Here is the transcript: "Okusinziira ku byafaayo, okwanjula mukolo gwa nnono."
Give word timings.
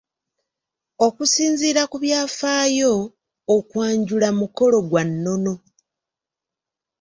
"Okusinziira 1.05 1.81
ku 1.91 1.97
byafaayo, 2.03 2.93
okwanjula 3.55 4.29
mukolo 4.39 4.77
gwa 4.89 5.03
nnono." 5.09 5.53